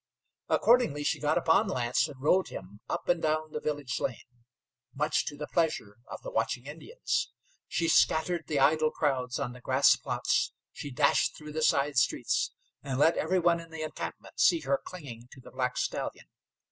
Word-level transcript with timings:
Accordingly 0.49 1.03
she 1.03 1.19
got 1.19 1.37
upon 1.37 1.67
Lance 1.67 2.07
and 2.07 2.19
rode 2.19 2.47
him 2.47 2.79
up 2.89 3.07
and 3.07 3.21
down 3.21 3.51
the 3.51 3.59
village 3.59 3.99
lane, 3.99 4.43
much 4.95 5.25
to 5.27 5.37
the 5.37 5.45
pleasure 5.45 5.97
of 6.07 6.23
the 6.23 6.31
watching 6.31 6.65
Indians. 6.65 7.31
She 7.67 7.87
scattered 7.87 8.47
the 8.47 8.57
idle 8.59 8.89
crowds 8.89 9.37
on 9.37 9.53
the 9.53 9.61
grass 9.61 9.95
plots, 9.95 10.53
she 10.73 10.89
dashed 10.89 11.35
through 11.37 11.53
the 11.53 11.61
side 11.61 11.97
streets, 11.97 12.51
and 12.81 12.97
let 12.97 13.15
every 13.15 13.37
one 13.37 13.59
in 13.59 13.69
the 13.69 13.83
encampment 13.83 14.39
see 14.39 14.61
her 14.61 14.81
clinging 14.83 15.27
to 15.33 15.39
the 15.39 15.51
black 15.51 15.77
stallion. 15.77 16.25